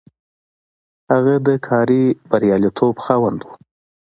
[1.11, 3.49] هغه د کاري برياليتوب خاوند و.